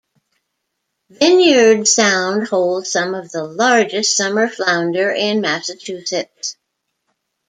Vineyard 1.11 1.87
Sound 1.87 2.47
holds 2.47 2.91
some 2.91 3.13
of 3.13 3.31
the 3.31 3.43
largest 3.43 4.17
summer 4.17 4.47
flounder 4.47 5.11
in 5.11 5.41
Massachusetts. 5.41 6.57